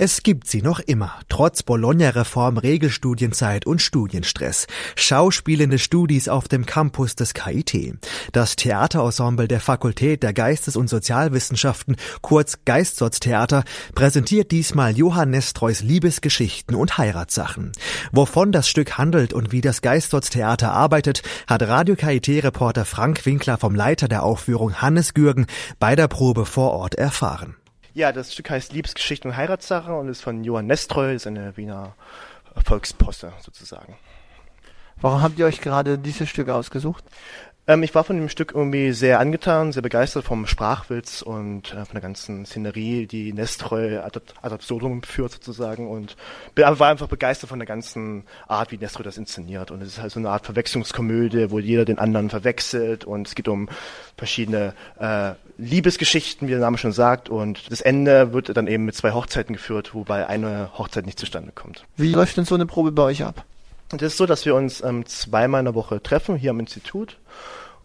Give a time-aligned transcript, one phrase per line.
[0.00, 4.68] Es gibt sie noch immer, trotz Bologna-Reform, Regelstudienzeit und Studienstress.
[4.94, 7.98] Schauspielende Studis auf dem Campus des KIT.
[8.30, 13.64] Das Theaterensemble der Fakultät der Geistes- und Sozialwissenschaften, kurz Geistsotztheater,
[13.96, 17.72] präsentiert diesmal Johann Nestreus Liebesgeschichten und Heiratssachen.
[18.12, 23.74] Wovon das Stück handelt und wie das Geistsotztheater arbeitet, hat Radio KIT-Reporter Frank Winkler vom
[23.74, 25.46] Leiter der Aufführung Hannes Gürgen
[25.80, 27.56] bei der Probe vor Ort erfahren.
[27.98, 31.96] Ja, das Stück heißt Liebesgeschichten und Heiratssache und ist von Johann Nestreu, ist eine Wiener
[32.64, 33.96] Volksposse sozusagen.
[35.00, 37.02] Warum habt ihr euch gerade dieses Stück ausgesucht?
[37.68, 41.84] Ähm, ich war von dem Stück irgendwie sehr angetan, sehr begeistert vom Sprachwitz und äh,
[41.84, 46.16] von der ganzen Szenerie, die Nestreu ad, absurdum führt sozusagen und
[46.56, 49.70] war einfach begeistert von der ganzen Art, wie Nestreu das inszeniert.
[49.70, 53.34] Und es ist halt so eine Art Verwechslungskomödie, wo jeder den anderen verwechselt und es
[53.34, 53.68] geht um
[54.16, 57.28] verschiedene äh, Liebesgeschichten, wie der Name schon sagt.
[57.28, 61.52] Und das Ende wird dann eben mit zwei Hochzeiten geführt, wobei eine Hochzeit nicht zustande
[61.54, 61.84] kommt.
[61.96, 63.44] Wie läuft denn so eine Probe bei euch ab?
[63.90, 67.18] Es ist so, dass wir uns ähm, zweimal in der Woche treffen, hier am Institut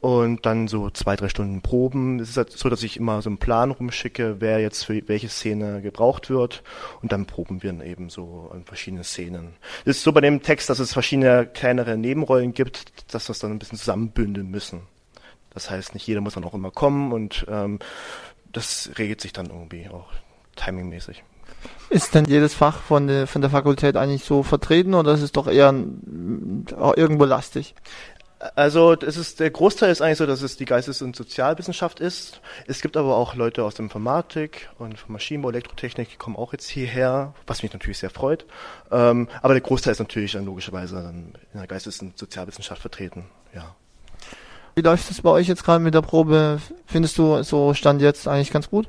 [0.00, 2.20] und dann so zwei, drei Stunden proben.
[2.20, 5.28] Es ist halt so, dass ich immer so einen Plan rumschicke, wer jetzt für welche
[5.28, 6.62] Szene gebraucht wird
[7.02, 9.54] und dann proben wir dann eben so an verschiedene Szenen.
[9.84, 13.40] Es ist so bei dem Text, dass es verschiedene kleinere Nebenrollen gibt, dass wir es
[13.40, 14.82] dann ein bisschen zusammenbündeln müssen.
[15.50, 17.80] Das heißt, nicht jeder muss dann auch immer kommen und ähm,
[18.52, 20.06] das regelt sich dann irgendwie auch
[20.54, 21.24] timingmäßig.
[21.90, 25.32] Ist denn jedes Fach von der, von der Fakultät eigentlich so vertreten oder ist es
[25.32, 25.72] doch eher
[26.96, 27.74] irgendwo lastig?
[28.54, 32.40] Also es ist der Großteil ist eigentlich so, dass es die Geistes- und Sozialwissenschaft ist.
[32.68, 36.68] Es gibt aber auch Leute aus der Informatik und Maschinenbau, Elektrotechnik, die kommen auch jetzt
[36.68, 38.46] hierher, was mich natürlich sehr freut.
[38.92, 43.24] Ähm, aber der Großteil ist natürlich dann logischerweise dann in der Geistes- und Sozialwissenschaft vertreten.
[43.52, 43.74] Ja.
[44.78, 46.60] Wie läuft es bei euch jetzt gerade mit der Probe?
[46.86, 48.86] Findest du so Stand jetzt eigentlich ganz gut?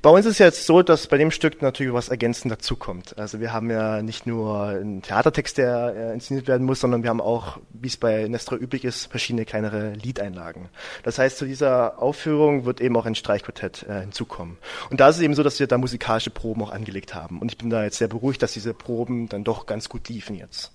[0.00, 3.18] Bei uns ist es jetzt so, dass bei dem Stück natürlich was ergänzend dazukommt.
[3.18, 7.10] Also wir haben ja nicht nur einen Theatertext, der äh, inszeniert werden muss, sondern wir
[7.10, 10.70] haben auch, wie es bei Nestor üblich ist, verschiedene kleinere Liedeinlagen.
[11.02, 14.56] Das heißt, zu dieser Aufführung wird eben auch ein Streichquartett äh, hinzukommen.
[14.88, 17.40] Und da ist es eben so, dass wir da musikalische Proben auch angelegt haben.
[17.40, 20.34] Und ich bin da jetzt sehr beruhigt, dass diese Proben dann doch ganz gut liefen
[20.34, 20.72] jetzt.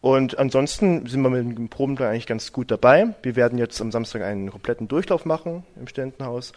[0.00, 3.14] Und ansonsten sind wir mit dem Probenplan eigentlich ganz gut dabei.
[3.22, 6.52] Wir werden jetzt am Samstag einen kompletten Durchlauf machen im Studentenhaus.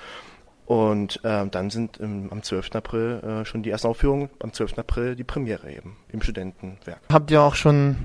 [0.72, 2.75] Und äh, dann sind ähm, am 12.
[2.75, 4.79] April äh, schon die ersten Aufführungen, am 12.
[4.79, 7.00] April die Premiere eben im Studentenwerk.
[7.12, 7.97] Habt ihr auch schon,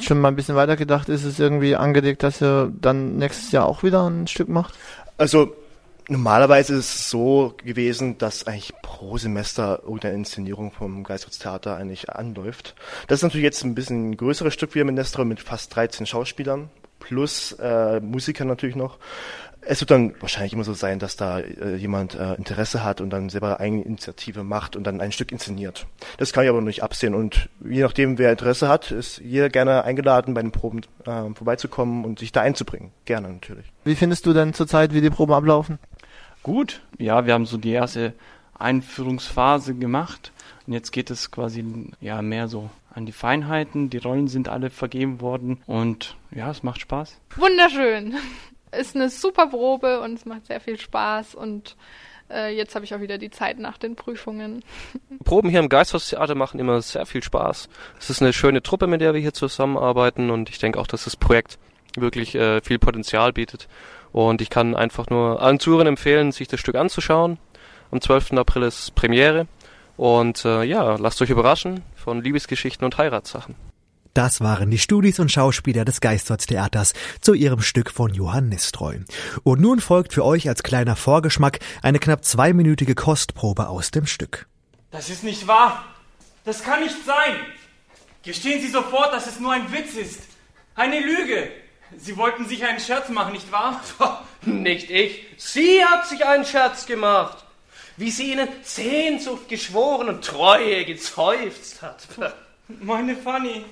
[0.00, 1.10] schon mal ein bisschen weiter gedacht?
[1.10, 4.74] Ist es irgendwie angelegt, dass ihr dann nächstes Jahr auch wieder ein Stück macht?
[5.18, 5.54] Also
[6.12, 12.74] Normalerweise ist es so gewesen, dass eigentlich pro Semester irgendeine Inszenierung vom Geistestheater eigentlich anläuft.
[13.06, 16.04] Das ist natürlich jetzt ein bisschen ein größeres Stück wie mit Nestor mit fast 13
[16.04, 16.68] Schauspielern
[16.98, 18.98] plus äh, Musikern natürlich noch.
[19.62, 23.10] Es wird dann wahrscheinlich immer so sein, dass da äh, jemand äh, Interesse hat und
[23.10, 25.86] dann selber eigene Initiative macht und dann ein Stück inszeniert.
[26.18, 29.48] Das kann ich aber noch nicht absehen und je nachdem, wer Interesse hat, ist jeder
[29.48, 32.90] gerne eingeladen, bei den Proben äh, vorbeizukommen und sich da einzubringen.
[33.06, 33.72] Gerne natürlich.
[33.84, 35.78] Wie findest du denn zurzeit, wie die Proben ablaufen?
[36.42, 38.14] Gut, ja, wir haben so die erste
[38.58, 40.32] Einführungsphase gemacht
[40.66, 41.64] und jetzt geht es quasi
[42.00, 43.90] ja mehr so an die Feinheiten.
[43.90, 47.20] Die Rollen sind alle vergeben worden und ja, es macht Spaß.
[47.36, 48.14] Wunderschön
[48.72, 51.76] ist eine super Probe und es macht sehr viel Spaß und
[52.30, 54.64] äh, jetzt habe ich auch wieder die Zeit nach den Prüfungen.
[55.24, 57.68] Proben hier im Geisthaustheater machen immer sehr viel Spaß.
[57.98, 61.04] Es ist eine schöne Truppe, mit der wir hier zusammenarbeiten und ich denke auch, dass
[61.04, 61.58] das Projekt
[61.96, 63.68] wirklich äh, viel Potenzial bietet.
[64.12, 67.38] Und ich kann einfach nur allen Zuhörern empfehlen, sich das Stück anzuschauen.
[67.90, 68.32] Am 12.
[68.32, 69.46] April ist Premiere.
[69.96, 73.54] Und äh, ja, lasst euch überraschen von Liebesgeschichten und Heiratssachen.
[74.14, 78.98] Das waren die Studis und Schauspieler des Geistholztheaters zu ihrem Stück von Johann Nistreu.
[79.42, 84.48] Und nun folgt für euch als kleiner Vorgeschmack eine knapp zweiminütige Kostprobe aus dem Stück.
[84.90, 85.84] Das ist nicht wahr.
[86.44, 87.36] Das kann nicht sein.
[88.22, 90.20] Gestehen Sie sofort, dass es nur ein Witz ist.
[90.74, 91.48] Eine Lüge.
[91.98, 93.80] Sie wollten sich einen Scherz machen, nicht wahr?
[94.42, 95.26] nicht ich.
[95.36, 97.44] Sie hat sich einen Scherz gemacht.
[97.96, 102.08] Wie sie ihnen Sehnsucht geschworen und Treue gezäuft hat.
[102.68, 103.64] Meine Fanny,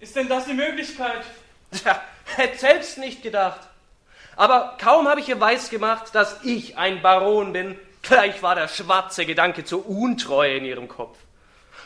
[0.00, 1.24] ist denn das die Möglichkeit?
[1.72, 2.00] Tja,
[2.36, 3.60] hätte selbst nicht gedacht.
[4.36, 8.68] Aber kaum habe ich ihr weiß gemacht, dass ich ein Baron bin, gleich war der
[8.68, 11.18] schwarze Gedanke zur Untreue in ihrem Kopf.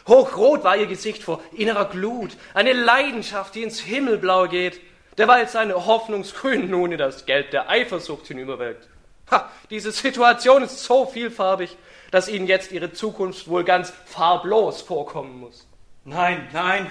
[0.07, 4.81] Hochrot war ihr Gesicht vor innerer Glut, eine Leidenschaft, die ins Himmelblau geht,
[5.19, 8.89] derweil seine Hoffnungsgrün nun in das Gelb der Eifersucht hinüberwirkt.
[9.31, 11.77] Ha, diese Situation ist so vielfarbig,
[12.11, 15.67] dass Ihnen jetzt Ihre Zukunft wohl ganz farblos vorkommen muss.
[16.05, 16.91] Nein, nein,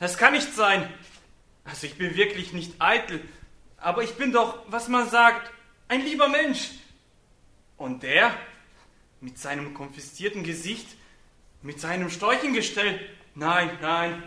[0.00, 0.92] das kann nicht sein.
[1.64, 3.20] Also ich bin wirklich nicht eitel,
[3.78, 5.50] aber ich bin doch, was man sagt,
[5.88, 6.70] ein lieber Mensch.
[7.76, 8.32] Und der,
[9.20, 10.86] mit seinem konfiszierten Gesicht,
[11.64, 13.00] Mit seinem Storchengestell?
[13.34, 14.22] Nein, nein.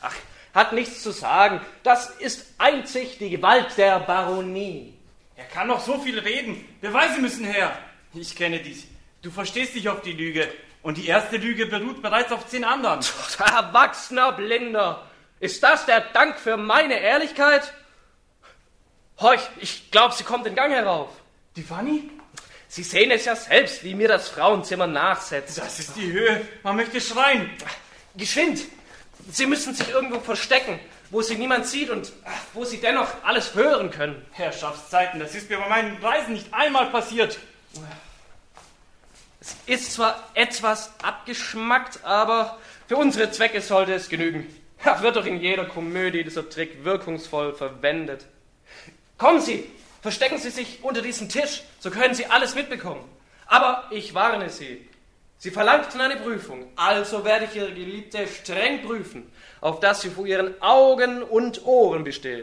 [0.00, 0.14] Ach,
[0.54, 1.60] hat nichts zu sagen.
[1.82, 4.94] Das ist einzig die Gewalt der Baronie.
[5.36, 6.64] Er kann noch so viel reden.
[6.80, 7.76] Beweise müssen her.
[8.14, 8.86] Ich kenne dich.
[9.22, 10.48] Du verstehst dich auf die Lüge.
[10.82, 13.00] Und die erste Lüge beruht bereits auf zehn anderen.
[13.38, 15.06] Erwachsener Blinder.
[15.40, 17.72] Ist das der Dank für meine Ehrlichkeit?
[19.20, 21.10] Horch, ich glaube, sie kommt den Gang herauf.
[21.56, 22.10] Die Fanny?
[22.68, 25.58] Sie sehen es ja selbst, wie mir das Frauenzimmer nachsetzt.
[25.58, 26.46] Das ist die Höhe.
[26.62, 27.50] Man möchte schreien.
[28.16, 28.60] Geschwind!
[29.30, 30.80] Sie müssen sich irgendwo verstecken,
[31.10, 32.12] wo sie niemand sieht und
[32.54, 34.24] wo sie dennoch alles hören können.
[34.32, 37.38] Herrschaftszeiten, das ist mir bei meinen Reisen nicht einmal passiert.
[39.40, 44.46] Es ist zwar etwas abgeschmackt, aber für unsere Zwecke sollte es genügen.
[44.84, 48.26] Ja, wird doch in jeder Komödie dieser Trick wirkungsvoll verwendet.
[49.18, 49.68] Kommen Sie,
[50.00, 53.04] verstecken Sie sich unter diesem Tisch, so können Sie alles mitbekommen.
[53.46, 54.88] Aber ich warne Sie,
[55.40, 59.30] Sie verlangten eine Prüfung, also werde ich Ihre Geliebte streng prüfen,
[59.60, 62.36] auf dass sie vor Ihren Augen und Ohren besteht.